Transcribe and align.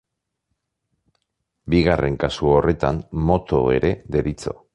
Bigarren 1.73 2.17
kasu 2.25 2.51
horretan 2.55 3.05
moto 3.29 3.63
ere 3.79 3.95
deritzo. 4.17 4.61